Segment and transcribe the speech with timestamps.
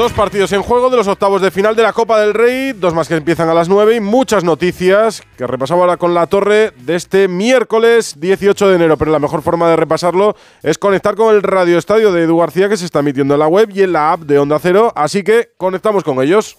[0.00, 2.94] Dos partidos en juego de los octavos de final de la Copa del Rey, dos
[2.94, 6.70] más que empiezan a las 9 y muchas noticias que repasamos ahora con la torre
[6.70, 8.96] de este miércoles 18 de enero.
[8.96, 12.70] Pero la mejor forma de repasarlo es conectar con el Radio Estadio de Edu García
[12.70, 15.22] que se está emitiendo en la web y en la app de Onda Cero, así
[15.22, 16.56] que conectamos con ellos.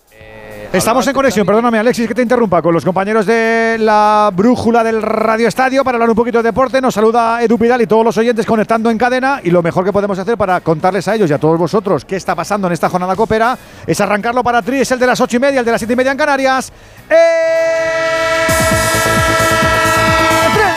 [0.73, 5.01] Estamos en conexión, perdóname Alexis que te interrumpa, con los compañeros de la brújula del
[5.01, 6.79] Radio Estadio para hablar un poquito de deporte.
[6.79, 9.41] Nos saluda Edu Pidal y todos los oyentes conectando en cadena.
[9.43, 12.15] Y lo mejor que podemos hacer para contarles a ellos y a todos vosotros qué
[12.15, 15.35] está pasando en esta jornada copera es arrancarlo para Tri, es el de las ocho
[15.35, 16.71] y media, el de las siete y media en Canarias.
[17.09, 17.19] ¡Tren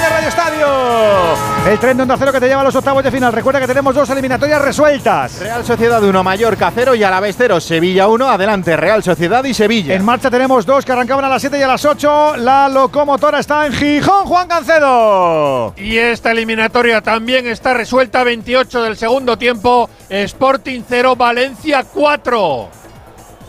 [0.01, 1.24] de Radio Estadio!
[1.67, 3.33] El tren de Onda Cero que te lleva a los octavos de final.
[3.33, 5.41] Recuerda que tenemos dos eliminatorias resueltas.
[5.41, 8.29] Real Sociedad 1, Mallorca 0 y Alavés 0, Sevilla 1.
[8.29, 9.95] Adelante, Real Sociedad y Sevilla.
[9.95, 12.37] En marcha tenemos dos que arrancaban a las 7 y a las 8.
[12.37, 15.73] La locomotora está en Gijón, Juan Cancedo.
[15.79, 18.25] Y esta eliminatoria también está resuelta.
[18.25, 19.89] 28 del segundo tiempo.
[20.11, 22.84] Sporting 0, Valencia 4.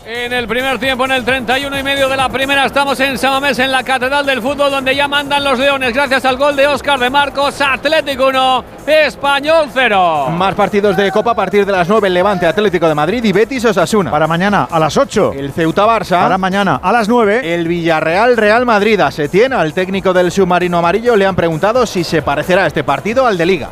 [0.08, 3.58] En el primer tiempo, en el 31 y medio de la primera, estamos en Samamés,
[3.58, 7.00] en la Catedral del Fútbol, donde ya mandan los Leones, gracias al gol de Óscar
[7.00, 10.28] de Marcos, Atlético 1, Español 0.
[10.30, 13.32] Más partidos de Copa a partir de las 9, el Levante Atlético de Madrid y
[13.32, 14.12] Betis Osasuna.
[14.12, 15.34] Para mañana a las 8.
[15.36, 16.22] El Ceuta Barça.
[16.22, 17.56] Para mañana a las 9.
[17.56, 19.00] El Villarreal Real Madrid.
[19.00, 23.26] A Setién, al técnico del submarino amarillo, le han preguntado si se parecerá este partido
[23.26, 23.70] al de Liga.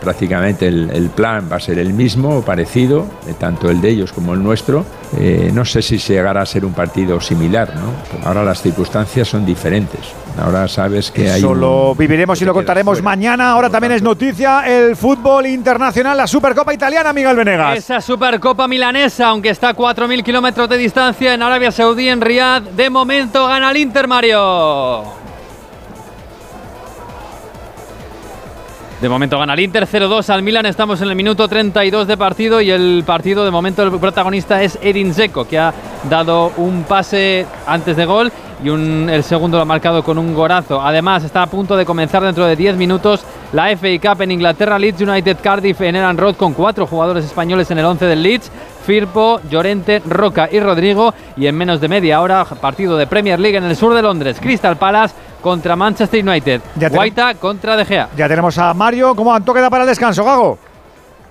[0.00, 3.90] Prácticamente el, el plan va a ser el mismo o parecido, eh, tanto el de
[3.90, 4.84] ellos como el nuestro.
[5.18, 8.26] Eh, no sé si llegará a ser un partido similar, ¿no?
[8.26, 10.00] Ahora las circunstancias son diferentes.
[10.42, 11.38] Ahora sabes que hay.
[11.38, 13.04] Eso lo un- viviremos y lo contaremos fuera.
[13.04, 13.50] mañana.
[13.52, 17.78] Ahora también es noticia el fútbol internacional, la Supercopa Italiana, Miguel Venegas.
[17.78, 22.62] Esa Supercopa milanesa, aunque está a 4.000 kilómetros de distancia en Arabia Saudí, en Riyadh,
[22.70, 25.23] de momento gana el Inter Mario.
[29.00, 30.66] De momento gana el Inter 0-2 al Milan.
[30.66, 34.78] Estamos en el minuto 32 de partido y el partido de momento el protagonista es
[34.80, 35.74] Edin Dzeko que ha
[36.08, 38.32] dado un pase antes de gol
[38.62, 40.80] y el segundo lo ha marcado con un gorazo.
[40.80, 44.78] Además está a punto de comenzar dentro de 10 minutos la FA Cup en Inglaterra,
[44.78, 48.50] Leeds United Cardiff en Eran Road con cuatro jugadores españoles en el 11 del Leeds.
[48.86, 51.14] Firpo, Llorente, Roca y Rodrigo.
[51.36, 54.38] Y en menos de media hora, partido de Premier League en el sur de Londres.
[54.40, 56.62] Crystal Palace contra Manchester United.
[56.74, 58.08] Ya Guaita contra De Gea.
[58.16, 59.14] Ya tenemos a Mario.
[59.14, 60.58] ¿Cómo Anto queda para el descanso, Gago?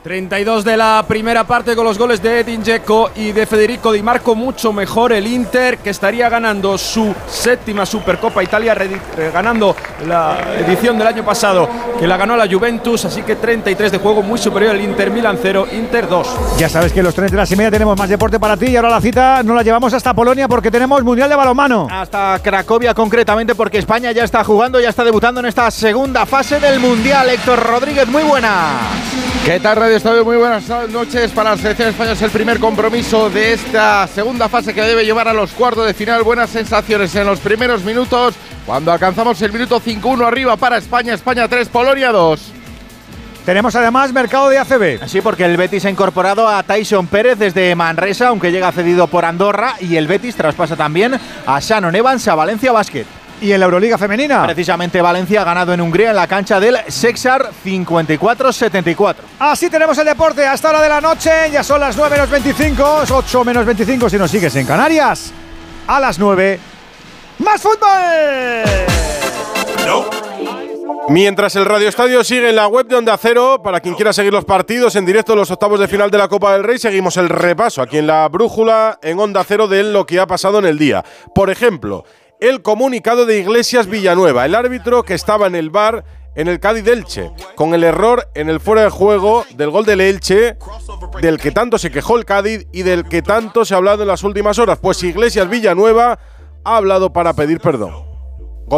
[0.03, 4.03] 32 de la primera parte con los goles de Edin Dzeko y de Federico Di
[4.03, 4.35] Marco.
[4.35, 8.75] Mucho mejor el Inter, que estaría ganando su séptima Supercopa Italia,
[9.33, 9.73] ganando
[10.05, 13.05] la edición del año pasado, que la ganó la Juventus.
[13.05, 16.57] Así que 33 de juego, muy superior al Inter Milan 0, Inter 2.
[16.57, 18.75] Ya sabes que los trenes de las y media tenemos más deporte para ti y
[18.75, 21.87] ahora la cita nos la llevamos hasta Polonia porque tenemos Mundial de Balonmano.
[21.89, 26.59] Hasta Cracovia concretamente porque España ya está jugando, ya está debutando en esta segunda fase
[26.59, 27.29] del Mundial.
[27.29, 28.79] Héctor Rodríguez, muy buena.
[29.45, 30.25] ¿Qué tal Radio Estadio?
[30.25, 32.13] Muy buenas noches para la selección española.
[32.13, 35.93] Es el primer compromiso de esta segunda fase que debe llevar a los cuartos de
[35.93, 36.23] final.
[36.23, 38.33] Buenas sensaciones en los primeros minutos.
[38.65, 41.13] Cuando alcanzamos el minuto 5-1 arriba para España.
[41.13, 42.41] España 3, Polonia 2.
[43.45, 45.07] Tenemos además mercado de ACB.
[45.07, 49.25] Sí, porque el Betis ha incorporado a Tyson Pérez desde Manresa, aunque llega cedido por
[49.25, 53.05] Andorra, y el Betis traspasa también a Shannon Evans a Valencia Basket.
[53.41, 54.45] Y en la Euroliga femenina.
[54.45, 59.15] Precisamente Valencia ha ganado en Hungría en la cancha del Sexar 54-74.
[59.39, 61.31] Así tenemos el deporte hasta hora de la noche.
[61.51, 65.31] Ya son las 9 menos 25, 8 menos 25 si nos sigues en Canarias.
[65.87, 66.59] A las 9,
[67.39, 68.93] más fútbol.
[71.09, 74.31] Mientras el Radio Estadio sigue en la web de Onda Cero, para quien quiera seguir
[74.31, 77.27] los partidos en directo, los octavos de final de la Copa del Rey, seguimos el
[77.27, 80.77] repaso aquí en la brújula en Onda Cero de lo que ha pasado en el
[80.77, 81.03] día.
[81.35, 82.05] Por ejemplo,
[82.43, 86.03] el comunicado de Iglesias Villanueva, el árbitro que estaba en el bar
[86.35, 90.01] en el Cádiz Elche, con el error en el fuera de juego del gol del
[90.01, 90.57] Elche,
[91.21, 94.09] del que tanto se quejó el Cádiz y del que tanto se ha hablado en
[94.09, 94.77] las últimas horas.
[94.81, 96.19] Pues Iglesias Villanueva
[96.65, 98.12] ha hablado para pedir perdón.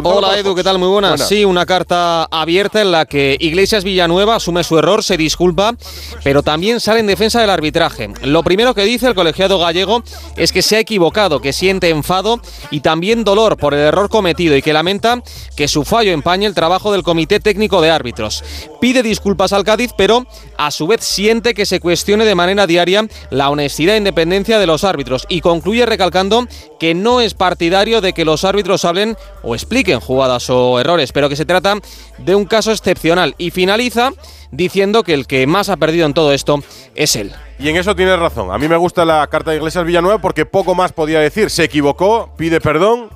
[0.02, 0.38] Gonzalo Hola.
[0.38, 0.78] Edu, ¿qué tal?
[0.78, 1.12] Muy buenas.
[1.12, 1.30] Buenas.
[1.30, 5.76] Sí, una carta abierta en la que Iglesias Villanueva asume su error, se disculpa,
[6.22, 8.10] pero también sale en defensa del arbitraje.
[8.24, 10.04] Lo primero que dice el colegiado gallego
[10.36, 14.58] es que se ha equivocado, que siente enfado y también dolor por el error cometido
[14.58, 15.22] y que lamenta
[15.56, 18.44] que su fallo empañe el trabajo del Comité Técnico de Árbitros.
[18.82, 20.26] Pide disculpas al Cádiz, pero
[20.58, 24.68] a su vez siente que se cuestione de manera diaria la honestidad e independencia de
[24.68, 26.48] los árbitros y concluye recalcando
[26.80, 31.30] que no es partidario de que los árbitros hablen o expliquen jugadas o errores, pero
[31.30, 31.76] que se trata
[32.18, 34.12] de un caso excepcional y finaliza
[34.52, 36.60] diciendo que el que más ha perdido en todo esto
[36.96, 37.34] es él.
[37.60, 38.52] Y en eso tienes razón.
[38.52, 41.50] A mí me gusta la carta de Iglesias Villanueva porque poco más podía decir.
[41.50, 43.10] Se equivocó, pide perdón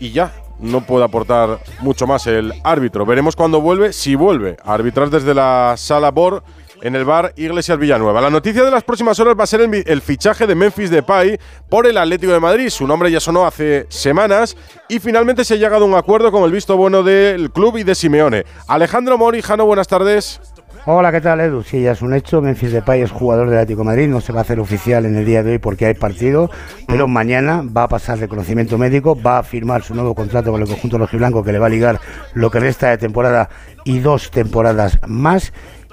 [0.00, 0.32] y ya.
[0.58, 3.04] No puede aportar mucho más el árbitro.
[3.04, 6.44] Veremos cuándo vuelve, si vuelve a arbitrar desde la sala BOR
[6.82, 8.20] en el bar Iglesias Villanueva.
[8.20, 11.38] La noticia de las próximas horas va a ser el, el, fichaje de Memphis Depay
[11.68, 12.68] por el Atlético de Madrid.
[12.68, 14.56] Su nombre ya sonó hace semanas
[14.88, 17.84] y finalmente se ha llegado a un acuerdo con el visto bueno del club y
[17.84, 18.44] de Simeone.
[18.66, 20.40] Alejandro Morijano, buenas tardes.
[20.84, 21.62] Hola, ¿qué tal Edu?
[21.62, 22.42] Sí, ya es un hecho.
[22.42, 24.08] Memphis Depay es jugador del Atlético de Madrid.
[24.08, 26.50] No se va a hacer oficial en el día de hoy porque hay partido,
[26.88, 30.66] pero mañana va a pasar reconocimiento médico, va a firmar su nuevo contrato con el
[30.66, 32.00] conjunto rojiblanco que le va a ligar
[32.34, 33.48] lo que resta de temporada
[33.84, 35.52] y dos temporadas más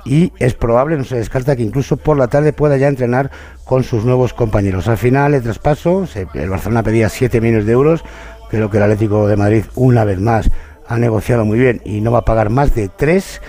[0.09, 3.29] y es probable, no se descarta que incluso por la tarde pueda ya entrenar
[3.63, 4.87] con sus nuevos compañeros.
[4.87, 8.03] Al final, el traspaso, el Barcelona pedía 7 millones de euros,
[8.49, 10.49] creo que el Atlético de Madrid una vez más
[10.87, 13.39] ha negociado muy bien y no va a pagar más de 3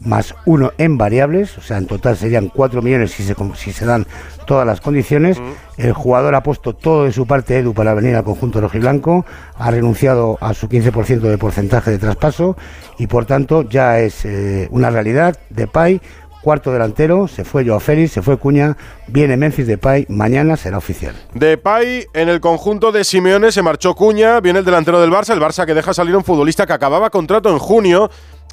[0.00, 3.86] más 1 en variables, o sea, en total serían 4 millones si se, si se
[3.86, 4.06] dan
[4.46, 5.40] todas las condiciones.
[5.76, 9.26] El jugador ha puesto todo de su parte, Edu, para venir al conjunto rojiblanco,
[9.56, 12.56] ha renunciado a su 15% de porcentaje de traspaso
[12.98, 15.38] y por tanto ya es eh, una realidad.
[15.50, 16.00] Depay,
[16.46, 18.76] cuarto delantero, se fue Joao Félix, se fue Cuña,
[19.08, 21.16] viene Memphis Depay, mañana será oficial.
[21.34, 25.40] Depay en el conjunto de Simeone se marchó Cuña, viene el delantero del Barça, el
[25.40, 28.10] Barça que deja salir un futbolista que acababa contrato en junio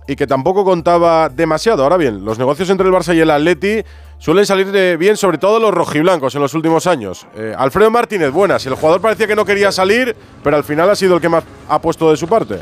[0.08, 1.84] y que tampoco contaba demasiado.
[1.84, 3.84] Ahora bien, los negocios entre el Barça y el Atleti
[4.18, 7.28] suelen salir de bien, sobre todo los rojiblancos en los últimos años.
[7.36, 8.66] Eh, Alfredo Martínez, buenas.
[8.66, 11.44] El jugador parecía que no quería salir, pero al final ha sido el que más
[11.68, 12.60] ha puesto de su parte.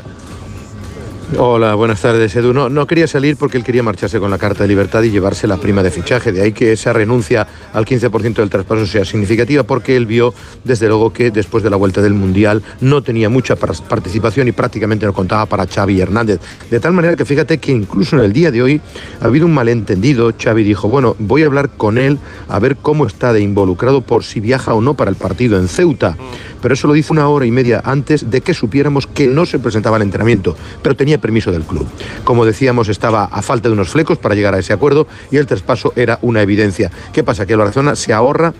[1.38, 2.52] Hola, buenas tardes, Edu.
[2.52, 5.46] No, no quería salir porque él quería marcharse con la carta de libertad y llevarse
[5.46, 6.30] la prima de fichaje.
[6.30, 10.88] De ahí que esa renuncia al 15% del traspaso sea significativa porque él vio, desde
[10.88, 15.14] luego, que después de la vuelta del Mundial no tenía mucha participación y prácticamente no
[15.14, 16.38] contaba para Xavi Hernández.
[16.70, 18.80] De tal manera que fíjate que incluso en el día de hoy
[19.22, 20.34] ha habido un malentendido.
[20.38, 22.18] Xavi dijo, bueno, voy a hablar con él
[22.48, 25.68] a ver cómo está de involucrado por si viaja o no para el partido en
[25.68, 26.14] Ceuta.
[26.60, 29.58] Pero eso lo dice una hora y media antes de que supiéramos que no se
[29.58, 31.88] presentaba al entrenamiento, pero tenía permiso del club.
[32.24, 35.46] Como decíamos, estaba a falta de unos flecos para llegar a ese acuerdo y el
[35.46, 36.90] traspaso era una evidencia.
[37.14, 37.46] ¿Qué pasa?
[37.46, 38.52] Que el Barcelona se ahorra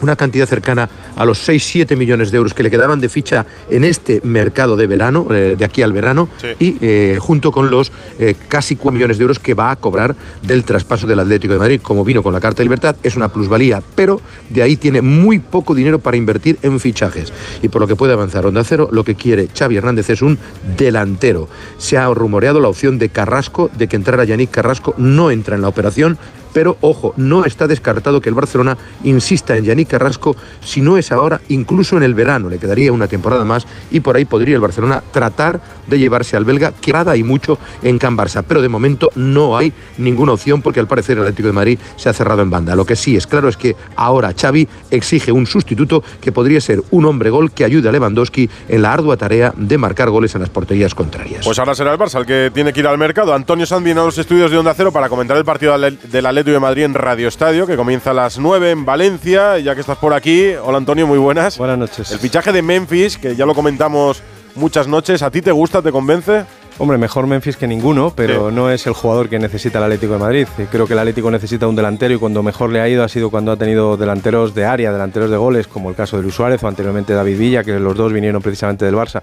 [0.00, 3.84] una cantidad cercana a los 6-7 millones de euros que le quedaban de ficha en
[3.84, 8.34] este mercado de verano, eh, de aquí al verano, y eh, junto con los eh,
[8.48, 11.80] casi 4 millones de euros que va a cobrar del traspaso del Atlético de Madrid.
[11.82, 15.38] Como vino con la Carta de Libertad, es una plusvalía, pero de ahí tiene muy
[15.38, 17.32] poco dinero para invertir en fichajes.
[17.62, 20.38] Y por lo que puede avanzar Onda Cero, lo que quiere Xavi Hernández es un
[20.76, 21.48] delantero.
[21.78, 25.62] Se ha rumoreado la opción de Carrasco, de que entrara Yannick Carrasco, no entra en
[25.62, 26.18] la operación,
[26.52, 31.12] pero ojo, no está descartado que el Barcelona insista en Yannick Carrasco, si no es
[31.12, 34.60] ahora, incluso en el verano, le quedaría una temporada más y por ahí podría el
[34.60, 38.68] Barcelona tratar de llevarse al belga, que nada hay mucho en Can Barça, pero de
[38.68, 42.42] momento no hay ninguna opción porque al parecer el Atlético de Madrid se ha cerrado
[42.42, 42.76] en banda.
[42.76, 46.82] Lo que sí es claro es que ahora Xavi exige un sustituto que podría ser
[46.90, 50.42] un hombre gol que ayude a Lewandowski en la ardua tarea de marcar goles en
[50.42, 51.44] las porterías contrarias.
[51.44, 53.34] Pues ahora será el Barça el que tiene que ir al mercado.
[53.34, 56.58] Antonio viene a los estudios de Onda Cero para comentar el partido del Atlético de
[56.58, 59.58] Madrid en Radio Estadio, que comienza a las 9 en Valencia.
[59.58, 61.58] Ya que estás por aquí, hola Antonio, muy buenas.
[61.58, 62.10] Buenas noches.
[62.10, 64.22] El fichaje de Memphis, que ya lo comentamos
[64.54, 66.44] muchas noches, ¿a ti te gusta, te convence?
[66.78, 70.18] Hombre, mejor Memphis que ninguno, pero no es el jugador que necesita el Atlético de
[70.18, 70.46] Madrid.
[70.70, 73.30] Creo que el Atlético necesita un delantero y cuando mejor le ha ido ha sido
[73.30, 76.62] cuando ha tenido delanteros de área, delanteros de goles, como el caso de Luis Suárez
[76.62, 79.20] o anteriormente David Villa, que los dos vinieron precisamente del Barça.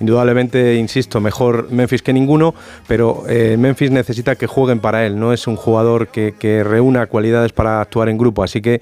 [0.00, 2.54] Indudablemente, insisto, mejor Memphis que ninguno,
[2.88, 5.18] pero eh, Memphis necesita que jueguen para él.
[5.18, 8.80] No es un jugador que, que reúna cualidades para actuar en grupo, así que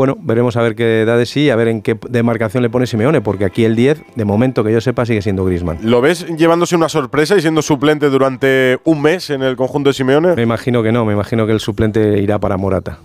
[0.00, 2.86] bueno, veremos a ver qué da de sí, a ver en qué demarcación le pone
[2.86, 5.76] Simeone, porque aquí el 10, de momento que yo sepa, sigue siendo Grisman.
[5.82, 9.94] ¿Lo ves llevándose una sorpresa y siendo suplente durante un mes en el conjunto de
[9.94, 10.36] Simeone?
[10.36, 13.00] Me imagino que no, me imagino que el suplente irá para Morata.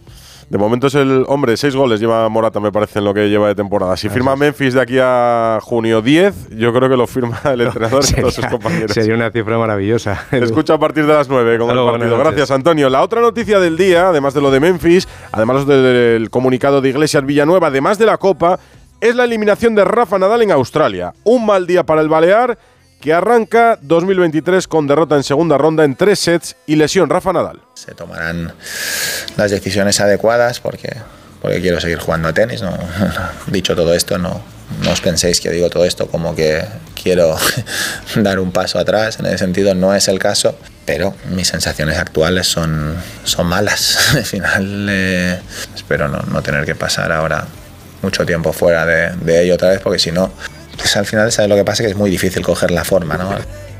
[0.50, 3.48] De momento es el hombre, seis goles lleva Morata, me parece, en lo que lleva
[3.48, 3.98] de temporada.
[3.98, 8.04] Si firma Memphis de aquí a junio 10, yo creo que lo firma el entrenador
[8.08, 8.92] y todos sus compañeros.
[8.92, 10.25] Sería una cifra maravillosa.
[10.32, 12.18] Escucha a partir de las 9 con el partido.
[12.20, 12.90] Gracias, Antonio.
[12.90, 17.25] La otra noticia del día, además de lo de Memphis, además del comunicado de Iglesias
[17.25, 18.60] Villanueva, además de la Copa,
[19.02, 21.14] es la eliminación de Rafa Nadal en Australia.
[21.24, 22.58] Un mal día para el Balear
[23.00, 27.62] que arranca 2023 con derrota en segunda ronda en tres sets y lesión Rafa Nadal.
[27.75, 28.54] Se tomarán
[29.38, 30.96] las decisiones adecuadas porque,
[31.42, 32.62] porque quiero seguir jugando a tenis.
[32.62, 32.78] ¿no?
[33.48, 34.42] Dicho todo esto, no,
[34.84, 36.64] no os penséis que digo todo esto como que
[37.02, 37.38] quiero
[38.16, 42.48] dar un paso atrás, en ese sentido no es el caso, pero mis sensaciones actuales
[42.48, 43.98] son, son malas.
[44.16, 45.40] Al final eh,
[45.75, 47.46] espero no, no, tener que pasar ahora
[48.02, 50.32] mucho tiempo fuera de, de ello otra vez, porque si no,
[50.77, 53.29] pues al final sabes lo que pasa que es muy difícil coger la forma, ¿no?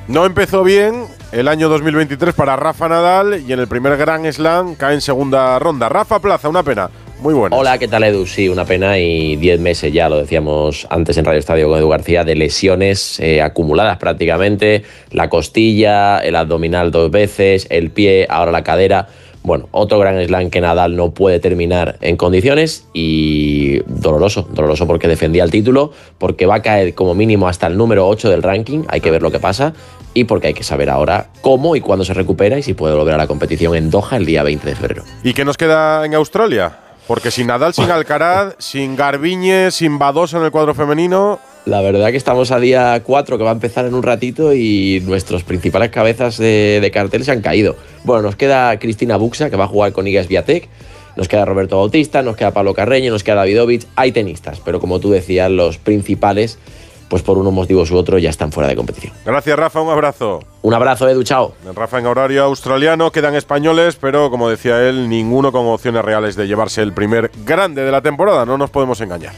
[0.08, 4.76] No empezó bien el año 2023 para Rafa Nadal y en el primer Grand Slam
[4.76, 5.90] cae en segunda ronda.
[5.90, 6.90] Rafa Plaza, una pena.
[7.20, 7.56] Muy bueno.
[7.58, 8.28] Hola, ¿qué tal Edu?
[8.28, 11.90] Sí, una pena y 10 meses ya, lo decíamos antes en Radio Estadio con Edu
[11.90, 18.52] García, de lesiones eh, acumuladas prácticamente, la costilla, el abdominal dos veces, el pie, ahora
[18.52, 19.08] la cadera.
[19.46, 25.08] Bueno, otro gran slam que Nadal no puede terminar en condiciones y doloroso, doloroso porque
[25.08, 28.86] defendía el título, porque va a caer como mínimo hasta el número 8 del ranking,
[28.88, 29.74] hay que ver lo que pasa
[30.16, 33.14] y porque hay que saber ahora cómo y cuándo se recupera y si puede volver
[33.14, 35.04] a la competición en Doha el día 20 de febrero.
[35.24, 36.80] ¿Y qué nos queda en Australia?
[37.08, 41.40] Porque sin Nadal, sin Alcaraz, sin Garbiñe, sin Badosa en el cuadro femenino.
[41.66, 45.02] La verdad que estamos a día 4 que va a empezar en un ratito y
[45.06, 47.76] nuestros principales cabezas de, de cartel se han caído.
[48.04, 50.70] Bueno, nos queda Cristina Buxa que va a jugar con Igas Viatek.
[51.16, 53.88] Nos queda Roberto Bautista, nos queda Pablo Carreño, nos queda Davidovich.
[53.96, 56.60] Hay tenistas, pero como tú decías, los principales,
[57.08, 59.14] pues por unos motivos u otros ya están fuera de competición.
[59.26, 59.82] Gracias, Rafa.
[59.82, 60.42] Un abrazo.
[60.62, 61.24] Un abrazo, Edu.
[61.24, 61.56] Chao.
[61.74, 63.12] Rafa en horario australiano.
[63.12, 67.84] Quedan españoles, pero como decía él, ninguno con opciones reales de llevarse el primer grande
[67.84, 68.46] de la temporada.
[68.46, 69.34] No nos podemos engañar.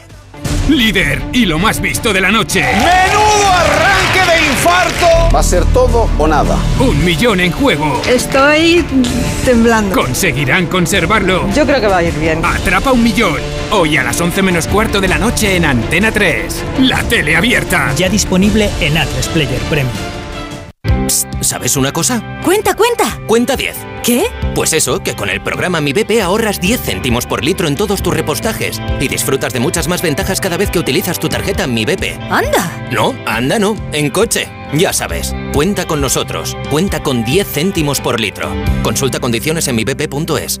[0.68, 2.60] Líder y lo más visto de la noche.
[2.60, 5.34] ¡Menudo arranque de infarto!
[5.34, 6.58] Va a ser todo o nada.
[6.78, 8.02] Un millón en juego.
[8.06, 8.84] Estoy
[9.46, 9.94] temblando.
[9.94, 11.48] ¿Conseguirán conservarlo?
[11.54, 12.44] Yo creo que va a ir bien.
[12.44, 13.38] Atrapa un millón.
[13.70, 16.64] Hoy a las 11 menos cuarto de la noche en Antena 3.
[16.80, 17.94] La tele abierta.
[17.96, 19.92] Ya disponible en A3 Player Premium.
[21.40, 22.40] ¿Sabes una cosa?
[22.44, 23.18] Cuenta, cuenta.
[23.26, 23.74] Cuenta 10.
[24.02, 24.24] ¿Qué?
[24.54, 28.02] Pues eso, que con el programa Mi BP ahorras 10 céntimos por litro en todos
[28.02, 31.84] tus repostajes y disfrutas de muchas más ventajas cada vez que utilizas tu tarjeta Mi
[31.84, 32.18] BP.
[32.30, 32.88] ¡Anda!
[32.90, 34.48] No, anda no, en coche.
[34.74, 36.56] Ya sabes, cuenta con nosotros.
[36.70, 38.50] Cuenta con 10 céntimos por litro.
[38.82, 40.60] Consulta condiciones en mibp.es.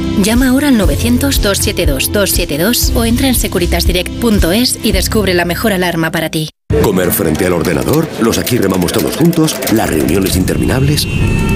[0.19, 6.49] Llama ahora al 900-272-272 o entra en securitasdirect.es y descubre la mejor alarma para ti.
[6.83, 11.07] Comer frente al ordenador, los aquí remamos todos juntos, las reuniones interminables.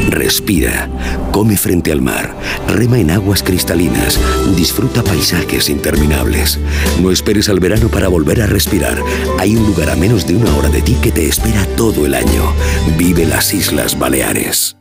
[0.10, 0.90] Respira,
[1.32, 2.36] come frente al mar,
[2.68, 4.20] rema en aguas cristalinas,
[4.56, 6.60] disfruta paisajes interminables.
[7.02, 8.98] No esperes al verano para volver a respirar.
[9.40, 12.14] Hay un lugar a menos de una hora de ti que te espera todo el
[12.14, 12.54] año.
[12.98, 14.78] Vive las Islas Baleares.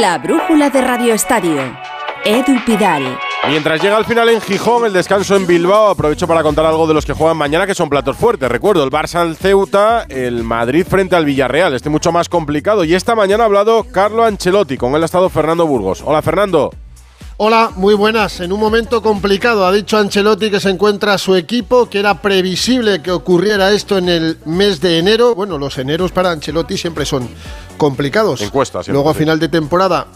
[0.00, 1.60] La brújula de Radio Estadio.
[2.24, 3.18] Edu Pidal.
[3.46, 6.94] Mientras llega al final en Gijón, el descanso en Bilbao, aprovecho para contar algo de
[6.94, 8.48] los que juegan mañana, que son platos fuertes.
[8.48, 11.74] Recuerdo, el Barça al Ceuta, el Madrid frente al Villarreal.
[11.74, 12.84] Este mucho más complicado.
[12.84, 16.02] Y esta mañana ha hablado Carlo Ancelotti, con él ha estado Fernando Burgos.
[16.06, 16.70] Hola, Fernando.
[17.44, 18.38] Hola, muy buenas.
[18.38, 23.02] En un momento complicado ha dicho Ancelotti que se encuentra su equipo, que era previsible
[23.02, 25.34] que ocurriera esto en el mes de enero.
[25.34, 27.28] Bueno, los eneros para Ancelotti siempre son
[27.76, 28.42] complicados.
[28.42, 28.86] Encuestas.
[28.86, 30.06] Luego a final de temporada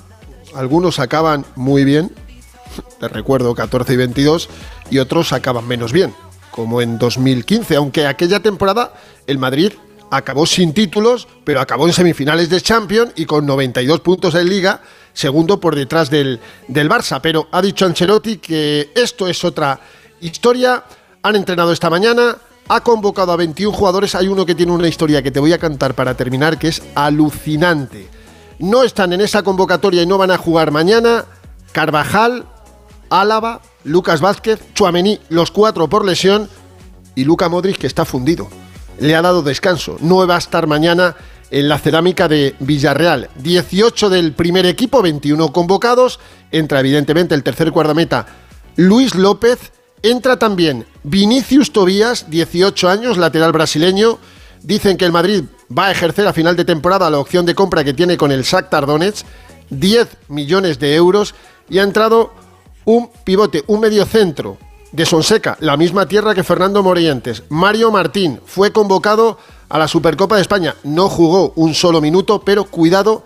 [0.54, 2.12] algunos acaban muy bien,
[3.00, 4.48] te recuerdo 14 y 22,
[4.90, 6.14] y otros acaban menos bien,
[6.52, 8.92] como en 2015, aunque aquella temporada
[9.26, 9.72] el Madrid
[10.12, 14.80] acabó sin títulos, pero acabó en semifinales de Champions y con 92 puntos en liga,
[15.16, 17.20] segundo por detrás del, del Barça.
[17.20, 19.80] Pero ha dicho Ancelotti que esto es otra
[20.20, 20.84] historia.
[21.22, 22.36] Han entrenado esta mañana,
[22.68, 24.14] ha convocado a 21 jugadores.
[24.14, 26.82] Hay uno que tiene una historia que te voy a cantar para terminar, que es
[26.94, 28.08] alucinante.
[28.58, 31.24] No están en esa convocatoria y no van a jugar mañana.
[31.72, 32.44] Carvajal,
[33.08, 36.48] Álava, Lucas Vázquez, Chuamení, los cuatro por lesión
[37.14, 38.48] y Luca Modric que está fundido.
[38.98, 39.96] Le ha dado descanso.
[40.00, 41.16] No va a estar mañana
[41.50, 43.30] en la cerámica de Villarreal.
[43.36, 46.20] 18 del primer equipo, 21 convocados.
[46.50, 48.26] Entra evidentemente el tercer guardameta
[48.76, 49.72] Luis López.
[50.02, 54.18] Entra también Vinicius Tobías, 18 años, lateral brasileño.
[54.62, 55.44] Dicen que el Madrid
[55.76, 58.42] va a ejercer a final de temporada la opción de compra que tiene con el
[58.42, 59.26] Shakhtar Donetsk,
[59.70, 61.34] 10 millones de euros.
[61.68, 62.32] Y ha entrado
[62.84, 64.58] un pivote, un mediocentro
[64.92, 67.42] de Sonseca, la misma tierra que Fernando Morientes.
[67.48, 69.38] Mario Martín fue convocado
[69.68, 70.74] a la Supercopa de España.
[70.84, 73.24] No jugó un solo minuto, pero cuidado,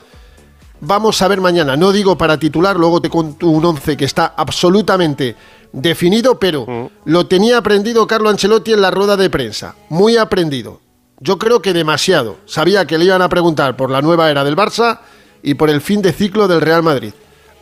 [0.81, 1.77] vamos a ver mañana.
[1.77, 5.37] No digo para titular, luego te cuento un once que está absolutamente
[5.73, 9.77] definido, pero lo tenía aprendido Carlo Ancelotti en la rueda de prensa.
[9.89, 10.81] Muy aprendido.
[11.21, 12.39] Yo creo que demasiado.
[12.47, 15.01] Sabía que le iban a preguntar por la nueva era del Barça
[15.43, 17.13] y por el fin de ciclo del Real Madrid.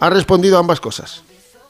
[0.00, 1.22] Ha respondido a ambas cosas.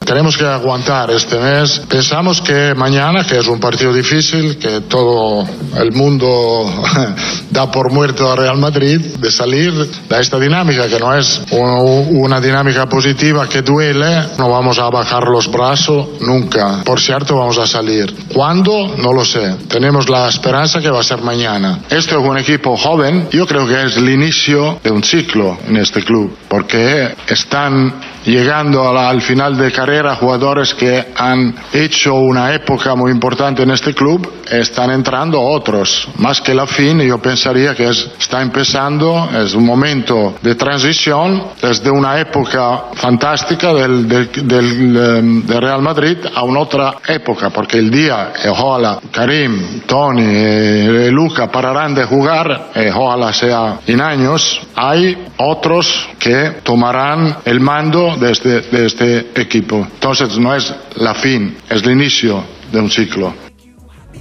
[0.05, 1.81] Tenemos que aguantar este mes.
[1.87, 5.45] Pensamos que mañana, que es un partido difícil, que todo
[5.77, 6.65] el mundo
[7.51, 12.41] da por muerto a Real Madrid, de salir de esta dinámica, que no es una
[12.41, 16.81] dinámica positiva que duele, no vamos a bajar los brazos nunca.
[16.83, 18.11] Por cierto, vamos a salir.
[18.33, 18.95] ¿Cuándo?
[18.97, 19.57] No lo sé.
[19.67, 21.81] Tenemos la esperanza que va a ser mañana.
[21.89, 23.27] Este es un equipo joven.
[23.31, 27.93] Yo creo que es el inicio de un ciclo en este club, porque están
[28.25, 29.88] llegando al final de carrera
[30.19, 36.07] jugadores que han hecho una época muy importante en este club, están entrando otros.
[36.17, 41.43] Más que la fin, yo pensaría que es- está empezando, es un momento de transición
[41.61, 47.49] desde una época fantástica del, del, del, em, de Real Madrid a una otra época,
[47.49, 53.79] porque el día, eh, ojalá Karim, Tony, eh, Luca pararán de jugar, eh, ojalá sea
[53.87, 59.77] en años, hay otros que tomarán el mando de este, de este equipo.
[59.77, 63.33] Entonces no es la fin, es el inicio de un ciclo.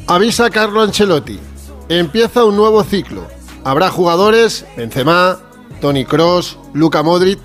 [0.06, 1.38] Avisa Carlo Ancelotti.
[1.88, 3.26] Empieza un nuevo ciclo.
[3.64, 5.38] Habrá jugadores, Benzema,
[5.80, 7.38] Tony Cross, Luka Modric,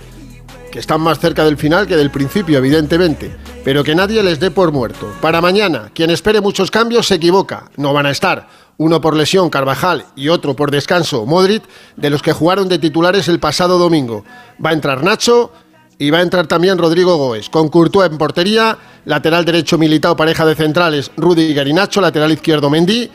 [0.71, 4.51] que están más cerca del final que del principio, evidentemente, pero que nadie les dé
[4.51, 5.13] por muerto.
[5.21, 7.65] Para mañana, quien espere muchos cambios se equivoca.
[7.77, 8.47] No van a estar.
[8.77, 11.63] Uno por lesión, Carvajal, y otro por descanso, Modric,
[11.95, 14.25] de los que jugaron de titulares el pasado domingo.
[14.63, 15.51] Va a entrar Nacho,
[16.03, 20.45] y va a entrar también Rodrigo Goes, con Courtois en portería, lateral derecho Militao, pareja
[20.45, 23.09] de centrales, Rudiger y Nacho, lateral izquierdo Mendy.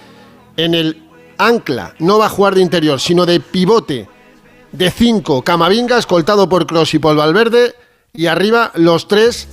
[0.56, 1.02] En el
[1.38, 4.08] ancla no va a jugar de interior, sino de pivote
[4.72, 7.74] de 5, Camavinga, escoltado por Cross y Paul Valverde.
[8.12, 9.48] Y arriba los tres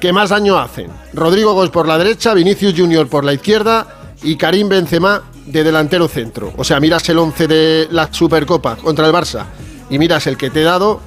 [0.00, 0.90] que más daño hacen.
[1.12, 6.08] Rodrigo Goes por la derecha, Vinicius Junior por la izquierda y Karim Benzema de delantero
[6.08, 6.52] centro.
[6.56, 9.44] O sea, miras el 11 de la Supercopa contra el Barça
[9.90, 11.00] y miras el que te he dado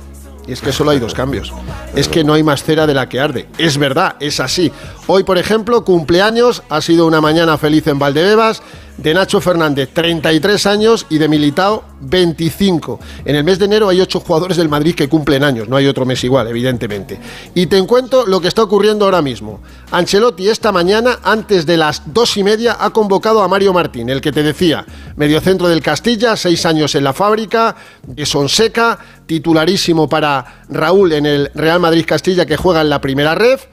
[0.48, 1.52] y es que solo hay dos cambios.
[1.94, 3.50] Es que no hay más cera de la que arde.
[3.58, 4.72] Es verdad, es así.
[5.08, 8.62] Hoy, por ejemplo, cumpleaños, ha sido una mañana feliz en Valdebebas,
[8.98, 13.00] de Nacho Fernández, 33 años, y de Militao, 25.
[13.26, 15.88] En el mes de enero hay ocho jugadores del Madrid que cumplen años, no hay
[15.88, 17.20] otro mes igual, evidentemente.
[17.54, 19.62] Y te encuentro lo que está ocurriendo ahora mismo.
[19.92, 24.22] Ancelotti esta mañana, antes de las dos y media, ha convocado a Mario Martín, el
[24.22, 24.86] que te decía,
[25.16, 27.76] mediocentro del Castilla, seis años en la fábrica,
[28.06, 33.36] de Sonseca, titularísimo para Raúl en el Real Madrid Castilla, que juega en la primera
[33.36, 33.66] ref.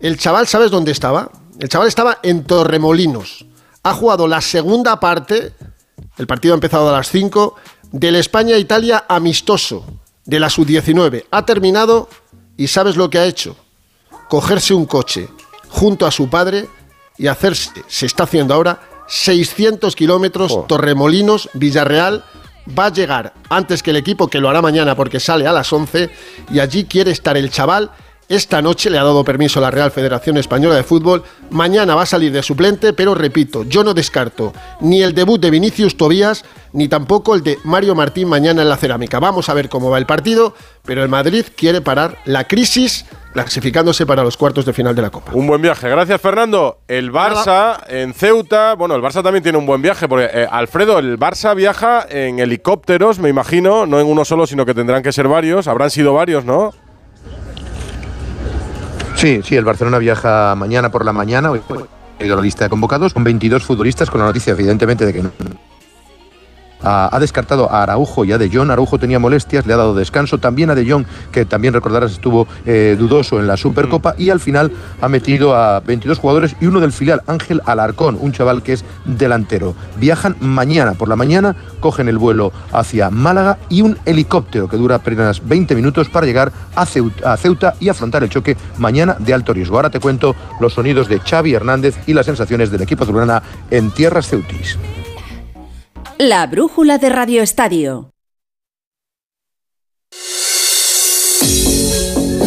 [0.00, 1.30] El chaval, ¿sabes dónde estaba?
[1.58, 3.44] El chaval estaba en Torremolinos.
[3.82, 5.54] Ha jugado la segunda parte,
[6.16, 7.56] el partido ha empezado a las 5,
[7.92, 9.84] del España-Italia amistoso,
[10.24, 11.24] de la sub-19.
[11.30, 12.08] Ha terminado
[12.56, 13.56] y ¿sabes lo que ha hecho?
[14.28, 15.28] Cogerse un coche
[15.68, 16.68] junto a su padre
[17.16, 22.24] y hacerse, se está haciendo ahora, 600 kilómetros, Torremolinos, Villarreal.
[22.78, 25.72] Va a llegar antes que el equipo, que lo hará mañana porque sale a las
[25.72, 26.10] 11,
[26.50, 27.90] y allí quiere estar el chaval
[28.28, 31.22] esta noche le ha dado permiso la Real Federación Española de Fútbol.
[31.50, 35.50] Mañana va a salir de suplente, pero repito, yo no descarto ni el debut de
[35.50, 39.18] Vinicius Tobías, ni tampoco el de Mario Martín mañana en la cerámica.
[39.18, 44.04] Vamos a ver cómo va el partido, pero el Madrid quiere parar la crisis clasificándose
[44.04, 45.32] para los cuartos de final de la Copa.
[45.32, 45.88] Un buen viaje.
[45.88, 46.80] Gracias, Fernando.
[46.86, 48.74] El Barça en Ceuta.
[48.74, 50.08] Bueno, el Barça también tiene un buen viaje.
[50.08, 53.86] Porque, eh, Alfredo, el Barça viaja en helicópteros, me imagino.
[53.86, 55.68] No en uno solo, sino que tendrán que ser varios.
[55.68, 56.72] Habrán sido varios, ¿no?
[59.18, 61.50] Sí, sí, el Barcelona viaja mañana por la mañana.
[61.50, 61.60] Hoy
[62.20, 65.22] ha ido la lista de convocados con 22 futbolistas, con la noticia, evidentemente, de que
[65.24, 65.32] no.
[66.82, 68.70] Ha, ha descartado a Araujo y a De Jong.
[68.70, 70.38] Araujo tenía molestias, le ha dado descanso.
[70.38, 74.14] También a De Jong, que también recordarás estuvo eh, dudoso en la Supercopa.
[74.18, 78.32] Y al final ha metido a 22 jugadores y uno del filial, Ángel Alarcón, un
[78.32, 79.74] chaval que es delantero.
[79.96, 84.96] Viajan mañana por la mañana, cogen el vuelo hacia Málaga y un helicóptero que dura
[84.96, 89.34] apenas 20 minutos para llegar a Ceuta, a Ceuta y afrontar el choque mañana de
[89.34, 89.76] alto riesgo.
[89.76, 93.90] Ahora te cuento los sonidos de Xavi Hernández y las sensaciones del equipo azulgrana en
[93.90, 94.78] tierras ceutis.
[96.18, 98.10] La brújula de Radio Estadio.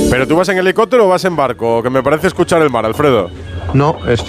[0.10, 1.81] ¿Pero tú vas en helicóptero o vas en barco?
[1.81, 3.29] Que me parece escuchar el mar, Alfredo.
[3.73, 4.21] No, es,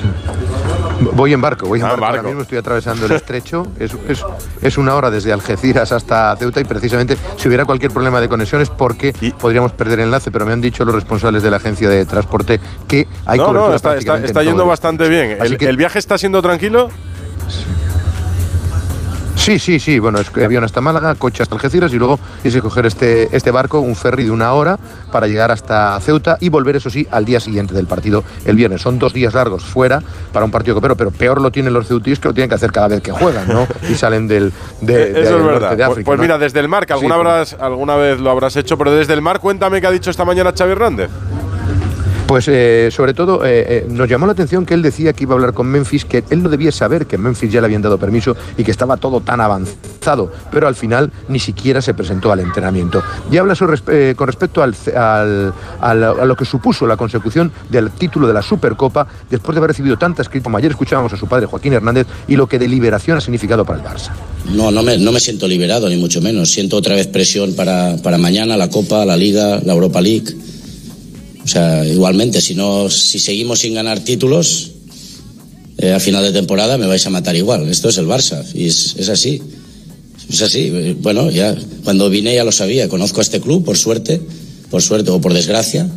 [1.15, 2.05] voy en barco, voy en Ah, barco.
[2.07, 3.67] Ahora mismo estoy atravesando el estrecho.
[3.81, 4.25] Es, es-
[4.61, 8.61] es una hora desde Algeciras hasta Ceuta y precisamente si hubiera cualquier problema de conexión
[8.63, 12.05] es porque podríamos perder enlace, pero me han dicho los responsables de la agencia de
[12.07, 15.37] transporte que hay no, cobertura no, está, está- está yendo bastante bien.
[15.41, 16.91] ¿El, que- el viaje está siendo tranquilo?
[17.49, 17.65] Sí,
[19.59, 19.99] sí, sí.
[19.99, 23.35] Bueno, es que avión hasta Málaga, coche hasta Algeciras y luego tienes que coger este,
[23.37, 24.79] este barco, un ferry de una hora
[25.11, 28.81] para llegar hasta Ceuta y volver, eso sí, al día siguiente del partido el viernes.
[28.83, 30.01] Son dos días largos fuera
[30.33, 32.73] para un partido copero, pero peor lo tienen los ceutíes que lo tienen que hacer
[32.73, 33.67] cada vez que juegan, ¿no?
[33.91, 35.71] Y salen del, de, Eh, de- Eso es norte verdad.
[35.71, 36.23] de Pues- África, pues ¿no?
[36.23, 38.93] mira, desde el mar, que alguna, Sí, pues- habrás- alguna vez lo habrás hecho, pero
[38.93, 41.11] desde el mar, cuéntame qué ha dicho esta mañana Xavi Hernández.
[42.33, 45.35] Pues eh, sobre todo eh, eh, nos llamó la atención que él decía que iba
[45.35, 47.99] a hablar con Memphis, que él no debía saber que Memphis ya le habían dado
[47.99, 52.41] permiso y que estaba todo tan avanzado, pero al final ni siquiera se presentó al
[52.41, 53.03] entrenamiento.
[53.31, 54.75] Y habla con respecto al,
[55.79, 59.99] a lo que supuso la consecución del título de la Supercopa después de haber recibido
[59.99, 60.45] tantas críticas.
[60.45, 63.67] Como ayer escuchábamos a su padre Joaquín Hernández y lo que de liberación ha significado
[63.67, 64.09] para el Barça.
[64.55, 66.51] No, no me, no me siento liberado, ni mucho menos.
[66.51, 70.35] Siento otra vez presión para mañana, la Copa, la Liga, la Europa League
[71.45, 74.71] o sea, igualmente, si, no, si seguimos sin ganar títulos,
[75.79, 77.69] eh, a final de temporada me vais a matar igual.
[77.69, 79.43] Esto es el Barça y es, es así.
[80.31, 80.71] Es así.
[81.01, 82.89] Bueno, ya cuando vine ya lo sabía.
[82.89, 84.21] Conozco a este club, por suerte,
[84.71, 85.89] por suerte o por desgracia,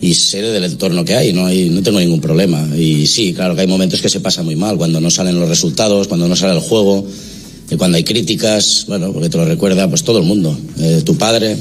[0.00, 1.32] y sé del entorno que hay.
[1.32, 2.66] No, hay, no tengo ningún problema.
[2.76, 5.48] Y sí, claro que hay momentos que se pasa muy mal, cuando no salen los
[5.48, 7.06] resultados, cuando no sale el juego,
[7.70, 10.56] y cuando hay críticas, bueno, porque te lo recuerda pues todo el mundo.
[10.78, 11.56] Eh, tu padre,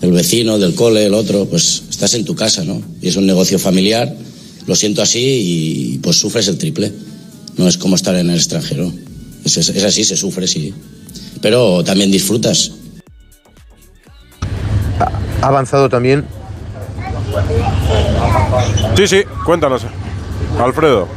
[0.00, 2.82] el vecino, del cole, el otro, pues estás en tu casa, ¿no?
[3.00, 4.14] Y es un negocio familiar,
[4.66, 6.92] lo siento así y pues sufres el triple.
[7.56, 8.92] No es como estar en el extranjero.
[9.44, 10.74] Es, es así, se sufre, sí.
[11.40, 12.72] Pero también disfrutas.
[15.40, 16.24] Ha avanzado también.
[18.96, 19.82] Sí, sí, cuéntanos.
[20.58, 21.08] Alfredo.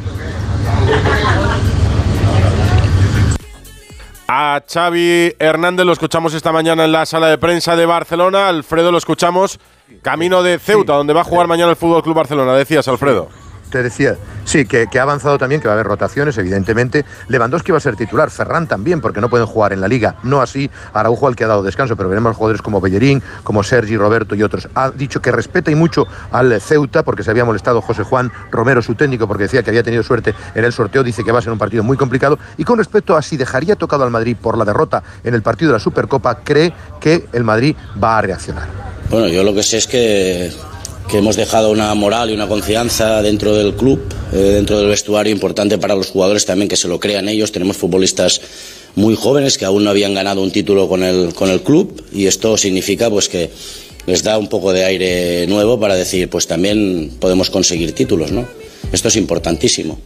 [4.30, 8.50] A Xavi Hernández lo escuchamos esta mañana en la sala de prensa de Barcelona.
[8.50, 9.58] Alfredo lo escuchamos
[10.02, 12.54] camino de Ceuta, donde va a jugar mañana el Fútbol Club Barcelona.
[12.54, 13.30] Decías, Alfredo.
[13.69, 17.06] Te decía, sí, que, ha avanzado también, que va a haber rotaciones, evidentemente.
[17.27, 20.15] Lewandowski va a ser titular, Ferran también, porque no pueden jugar en la liga.
[20.23, 23.97] No así Araujo, al que ha dado descanso, pero veremos jugadores como Bellerín, como Sergi,
[23.97, 24.69] Roberto y otros.
[24.75, 28.82] Ha dicho que respeta y mucho al Ceuta, porque se había molestado José Juan Romero,
[28.82, 31.03] su técnico, porque decía que había tenido suerte en el sorteo.
[31.03, 32.39] Dice que va a ser un partido muy complicado.
[32.58, 35.71] Y con respecto a si dejaría tocado al Madrid por la derrota en el partido
[35.71, 38.67] de la Supercopa, cree que el Madrid va a reaccionar.
[39.10, 40.51] Bueno, yo lo que sé es que
[41.08, 44.02] que hemos dejado una moral y una confianza dentro del club,
[44.34, 47.52] eh, dentro del vestuario, importante para los jugadores también que se lo crean ellos.
[47.52, 48.41] Tenemos futbolistas
[48.96, 52.26] muy jóvenes que aún no habían ganado un título con el, con el club y
[52.26, 53.50] esto significa pues que
[54.06, 58.46] les da un poco de aire nuevo para decir pues también podemos conseguir títulos, ¿no?
[58.91, 60.00] Esto es importantísimo.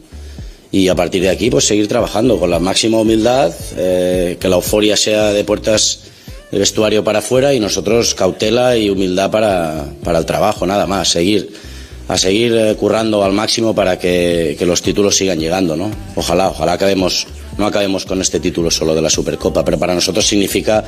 [0.71, 4.57] Y a partir de aquí pues seguir trabajando con la máxima humildad, eh, que la
[4.57, 6.10] euforia sea de puertas
[6.51, 11.09] el vestuario para afuera y nosotros cautela y humildad para, para el trabajo, nada más,
[11.09, 11.51] seguir
[12.07, 15.89] a seguir eh, currando al máximo para que, que, los títulos sigan llegando, ¿no?
[16.15, 17.25] Ojalá, ojalá acabemos,
[17.57, 20.83] no acabemos con este título solo de la Supercopa, pero para nosotros significa,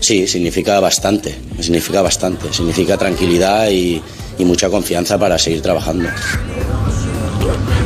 [0.00, 4.02] sí, significa bastante, significa bastante, significa tranquilidad y,
[4.36, 6.08] y mucha confianza para seguir trabajando.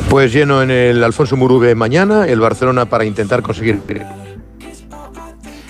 [0.08, 3.80] Pues lleno en el Alfonso Murube mañana, el Barcelona para intentar conseguir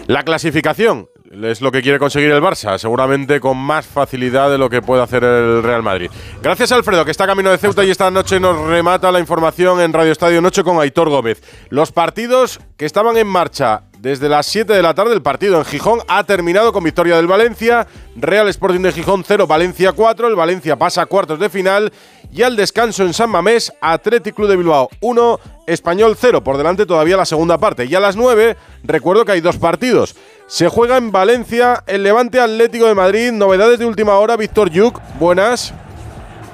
[0.07, 4.71] la clasificación es lo que quiere conseguir el Barça, seguramente con más facilidad de lo
[4.71, 6.11] que puede hacer el Real Madrid.
[6.43, 9.93] Gracias Alfredo, que está camino de Ceuta y esta noche nos remata la información en
[9.93, 11.43] Radio Estadio Noche con Aitor Gómez.
[11.69, 15.65] Los partidos que estaban en marcha desde las 7 de la tarde, el partido en
[15.65, 17.87] Gijón ha terminado con victoria del Valencia,
[18.17, 21.93] Real Sporting de Gijón 0, Valencia 4, el Valencia pasa a cuartos de final
[22.33, 26.87] y al descanso en San Mamés, Athletic Club de Bilbao 1, Español 0, por delante
[26.87, 27.87] todavía la segunda parte.
[27.87, 30.15] Y a las 9, recuerdo que hay dos partidos.
[30.49, 33.33] Se juega en Valencia el Levante Atlético de Madrid.
[33.33, 34.99] Novedades de última hora, Víctor Yuk.
[35.21, 35.75] Buenas.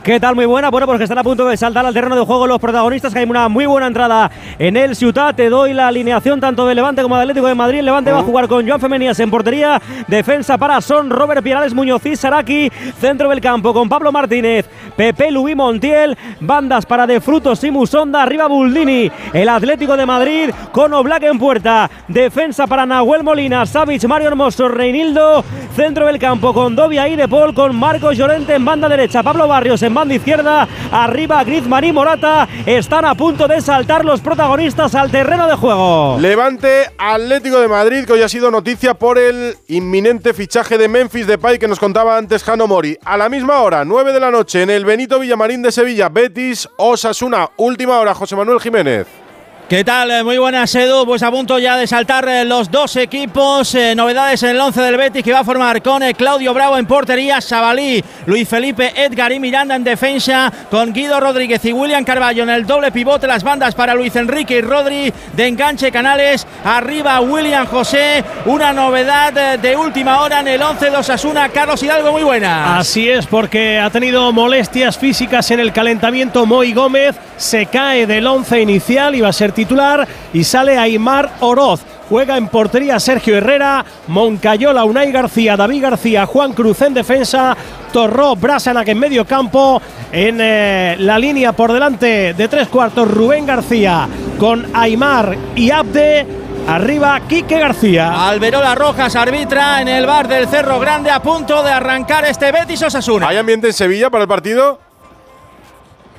[0.05, 0.35] ¿Qué tal?
[0.35, 0.69] Muy buena.
[0.71, 3.21] Bueno, porque pues están a punto de saltar al terreno de juego los protagonistas, que
[3.21, 5.35] hay una muy buena entrada en el Ciutat.
[5.35, 7.81] Te doy la alineación tanto de Levante como de Atlético de Madrid.
[7.81, 9.81] Levante va a jugar con Joan Femenías en portería.
[10.07, 12.71] Defensa para Son, Robert Pirales, Muñoz y Saraki.
[13.01, 16.19] Centro del campo con Pablo Martínez, Pepe Luis Montiel.
[16.39, 18.25] Bandas para De Frutos y Musonda.
[18.25, 19.11] Arriba Buldini.
[19.33, 21.91] El Atlético de Madrid con Oblak en puerta.
[22.09, 25.43] Defensa para Nahuel Molina, Savic, Mario Hermoso, Reinildo.
[25.75, 29.23] Centro del campo con Dobia y De Paul con Marcos Llorente en banda derecha.
[29.23, 30.69] Pablo Barrios en banda izquierda.
[30.91, 32.49] Arriba Griezmann y Morata.
[32.67, 36.19] Están a punto de saltar los protagonistas al terreno de juego.
[36.21, 41.27] Levante Atlético de Madrid, que hoy ha sido noticia por el inminente fichaje de Memphis
[41.27, 42.99] Depay que nos contaba antes Jano Mori.
[43.05, 46.69] A la misma hora, 9 de la noche, en el Benito Villamarín de Sevilla, Betis
[46.77, 47.51] Osasuna.
[47.57, 49.24] Última hora, José Manuel Jiménez.
[49.67, 50.11] ¿Qué tal?
[50.11, 51.07] Eh, muy buenas, Edu.
[51.07, 53.75] Pues a punto ya de saltar eh, los dos equipos.
[53.75, 56.85] Eh, novedades en el 11 del Betis que va a formar con Claudio Bravo en
[56.85, 62.43] portería, Sabalí, Luis Felipe, Edgar y Miranda en defensa, con Guido Rodríguez y William Carballo
[62.43, 63.27] en el doble pivote.
[63.27, 66.47] Las bandas para Luis Enrique y Rodri de enganche Canales.
[66.63, 68.23] Arriba William José.
[68.45, 71.49] Una novedad de última hora en el 11 de Osasuna.
[71.49, 72.77] Carlos Hidalgo, muy buena.
[72.77, 76.45] Así es, porque ha tenido molestias físicas en el calentamiento.
[76.45, 81.31] Moy Gómez se cae del 11 inicial y va a ser titular y sale Aymar
[81.41, 81.81] Oroz.
[82.09, 87.57] Juega en portería Sergio Herrera, Moncayola, Unai García, David García, Juan Cruz en defensa,
[87.93, 89.81] Torró, Brasanac en medio campo.
[90.13, 94.07] En eh, la línea por delante de tres cuartos, Rubén García
[94.39, 96.27] con Aymar y Abde.
[96.67, 98.29] Arriba, Quique García.
[98.29, 102.83] Alberola Rojas arbitra en el bar del Cerro Grande a punto de arrancar este Betis
[102.83, 103.29] Osasuna.
[103.29, 104.84] ¿Hay ambiente en Sevilla para el partido?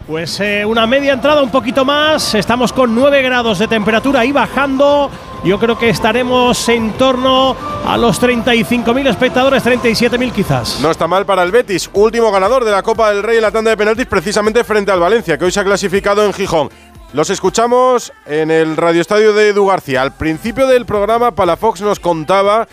[0.08, 2.36] Pues eh, una media entrada un poquito más.
[2.36, 5.10] Estamos con 9 grados de temperatura y bajando.
[5.44, 10.80] Yo creo que estaremos en torno a los 35.000 espectadores, 37.000 quizás.
[10.80, 13.52] No está mal para el Betis, último ganador de la Copa del Rey en la
[13.52, 16.70] tanda de penaltis, precisamente frente al Valencia, que hoy se ha clasificado en Gijón.
[17.14, 20.04] Los escuchamos en el radioestadio de Edu García.
[20.04, 22.68] Al principio del programa, Palafox nos contaba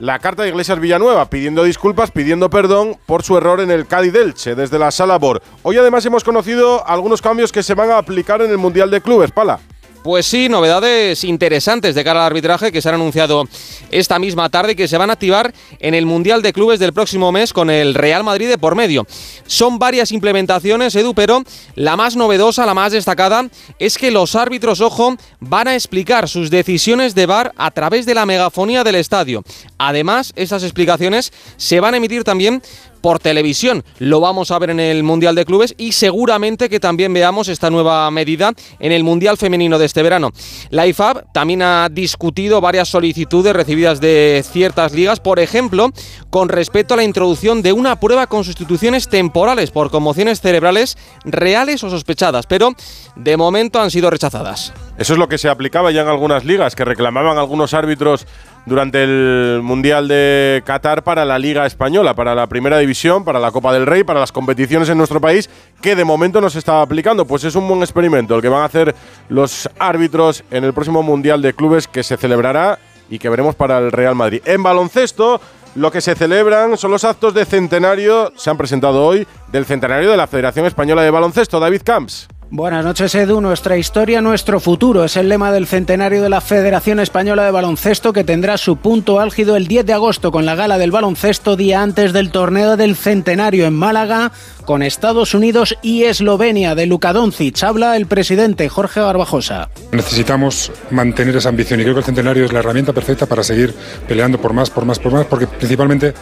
[0.00, 4.14] la carta de Iglesias Villanueva, pidiendo disculpas, pidiendo perdón por su error en el Cádiz
[4.14, 5.42] Elche desde la sala BOR.
[5.62, 9.02] Hoy además hemos conocido algunos cambios que se van a aplicar en el Mundial de
[9.02, 9.60] Clubes, Pala.
[10.02, 13.46] Pues sí, novedades interesantes de cara al arbitraje que se han anunciado
[13.90, 16.94] esta misma tarde y que se van a activar en el Mundial de Clubes del
[16.94, 19.06] próximo mes con el Real Madrid de por medio.
[19.46, 21.42] Son varias implementaciones, Edu, pero
[21.74, 23.46] la más novedosa, la más destacada,
[23.78, 28.14] es que los árbitros, ojo, van a explicar sus decisiones de VAR a través de
[28.14, 29.44] la megafonía del estadio.
[29.76, 32.62] Además, esas explicaciones se van a emitir también
[33.00, 33.84] por televisión.
[33.98, 37.70] Lo vamos a ver en el Mundial de Clubes y seguramente que también veamos esta
[37.70, 40.30] nueva medida en el Mundial Femenino de este verano.
[40.70, 45.90] La IFAB también ha discutido varias solicitudes recibidas de ciertas ligas, por ejemplo,
[46.30, 51.82] con respecto a la introducción de una prueba con sustituciones temporales por conmociones cerebrales reales
[51.84, 52.74] o sospechadas, pero
[53.16, 54.72] de momento han sido rechazadas.
[54.98, 58.26] Eso es lo que se aplicaba ya en algunas ligas, que reclamaban algunos árbitros
[58.66, 63.50] durante el Mundial de Qatar para la Liga Española, para la Primera División, para la
[63.50, 65.48] Copa del Rey, para las competiciones en nuestro país,
[65.80, 67.24] que de momento no se está aplicando.
[67.24, 68.94] Pues es un buen experimento el que van a hacer
[69.28, 73.78] los árbitros en el próximo Mundial de Clubes que se celebrará y que veremos para
[73.78, 74.42] el Real Madrid.
[74.44, 75.40] En baloncesto,
[75.74, 80.10] lo que se celebran son los actos de centenario, se han presentado hoy, del centenario
[80.10, 81.60] de la Federación Española de Baloncesto.
[81.60, 82.28] David Camps.
[82.52, 83.40] Buenas noches, Edu.
[83.40, 88.12] Nuestra historia, nuestro futuro es el lema del centenario de la Federación Española de Baloncesto
[88.12, 91.80] que tendrá su punto álgido el 10 de agosto con la gala del baloncesto día
[91.80, 94.32] antes del torneo del centenario en Málaga
[94.64, 97.62] con Estados Unidos y Eslovenia de Luka Doncic.
[97.62, 99.68] Habla el presidente Jorge Barbajosa.
[99.92, 103.72] Necesitamos mantener esa ambición y creo que el centenario es la herramienta perfecta para seguir
[104.08, 106.14] peleando por más, por más, por más, porque principalmente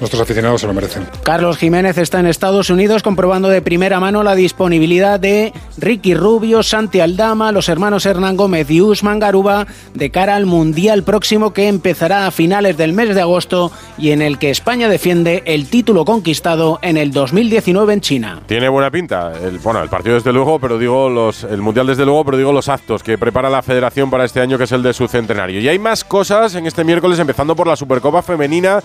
[0.00, 1.06] nuestros aficionados se lo merecen.
[1.22, 6.62] Carlos Jiménez está en Estados Unidos comprobando de primera mano la disponibilidad de Ricky Rubio,
[6.62, 11.68] Santi Aldama, los hermanos Hernán Gómez y Usman Garuba de cara al Mundial próximo que
[11.68, 16.04] empezará a finales del mes de agosto y en el que España defiende el título
[16.04, 18.40] conquistado en el 2019 en China.
[18.46, 19.32] Tiene buena pinta.
[19.42, 22.52] El, bueno, el partido desde luego, pero digo los, el Mundial desde luego, pero digo
[22.52, 25.60] los actos que prepara la Federación para este año que es el de su centenario.
[25.60, 28.80] Y hay más cosas en este miércoles, empezando por la Supercopa Femenina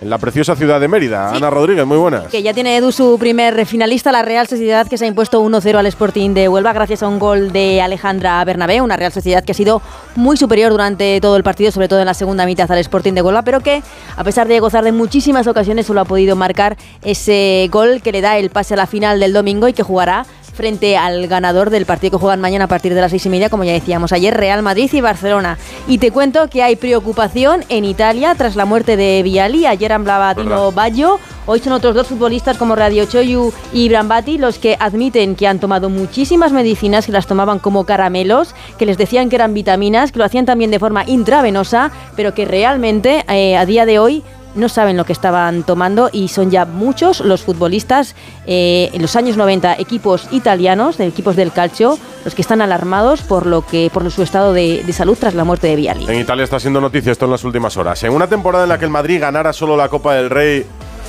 [0.00, 1.30] en la preciosa ciudad de Mérida.
[1.30, 2.26] Ana Rodríguez, muy buenas.
[2.28, 5.76] Que ya tiene Edu su primer finalista, la Real Sociedad, que se ha impuesto 1-0
[5.76, 9.52] al Sporting de Huelva gracias a un gol de Alejandra Bernabé, una Real Sociedad que
[9.52, 9.82] ha sido
[10.16, 13.22] muy superior durante todo el partido, sobre todo en la segunda mitad al Sporting de
[13.22, 13.82] Huelva, pero que
[14.16, 18.20] a pesar de gozar de muchísimas ocasiones solo ha podido marcar ese gol que le
[18.20, 21.86] da el pase a la final del domingo y que jugará frente al ganador del
[21.86, 24.34] partido que juegan mañana a partir de las seis y media, como ya decíamos ayer,
[24.34, 25.58] Real Madrid y Barcelona.
[25.88, 29.66] Y te cuento que hay preocupación en Italia tras la muerte de Viali.
[29.66, 31.18] Ayer hablaba Dino Baggio.
[31.46, 35.58] Hoy son otros dos futbolistas como Radio Choyu y Brambati los que admiten que han
[35.58, 40.18] tomado muchísimas medicinas, que las tomaban como caramelos, que les decían que eran vitaminas, que
[40.18, 44.22] lo hacían también de forma intravenosa, pero que realmente eh, a día de hoy
[44.54, 48.14] no saben lo que estaban tomando y son ya muchos los futbolistas
[48.46, 53.22] eh, en los años 90, equipos italianos, de equipos del calcio, los que están alarmados
[53.22, 56.06] por lo que por su estado de, de salud tras la muerte de Viali.
[56.08, 58.02] En Italia está siendo noticia esto en las últimas horas.
[58.04, 60.66] En una temporada en la que el Madrid ganara solo la Copa del Rey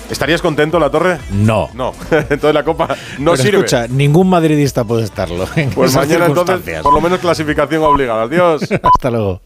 [0.09, 1.17] ¿Estarías contento, La Torre?
[1.31, 1.69] No.
[1.73, 1.93] No.
[2.11, 3.57] entonces la Copa no Pero sirve.
[3.57, 5.47] escucha, ningún madridista puede estarlo.
[5.55, 8.23] en pues esas mañana entonces, por lo menos clasificación obligada.
[8.23, 8.61] Adiós.
[8.83, 9.41] Hasta luego.